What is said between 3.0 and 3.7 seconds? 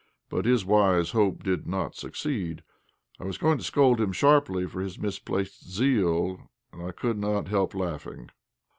I was going to